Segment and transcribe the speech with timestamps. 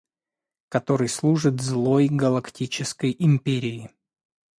[0.69, 3.91] который служит злой Галактической Империи.